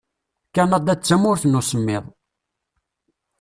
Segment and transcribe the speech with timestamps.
[0.55, 2.05] Kanada d tamurt n usemmiḍ.